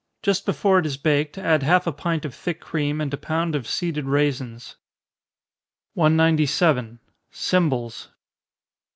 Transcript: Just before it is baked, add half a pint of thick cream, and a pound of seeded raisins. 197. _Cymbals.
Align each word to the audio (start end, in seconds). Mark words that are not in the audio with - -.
Just 0.23 0.47
before 0.47 0.79
it 0.79 0.87
is 0.87 0.97
baked, 0.97 1.37
add 1.37 1.61
half 1.61 1.85
a 1.85 1.91
pint 1.91 2.25
of 2.25 2.33
thick 2.33 2.59
cream, 2.59 2.99
and 2.99 3.13
a 3.13 3.17
pound 3.17 3.53
of 3.53 3.67
seeded 3.67 4.05
raisins. 4.05 4.77
197. 5.93 6.97
_Cymbals. 7.31 8.07